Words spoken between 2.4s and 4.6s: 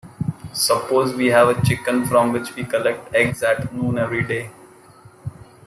we collect eggs at noon everyday.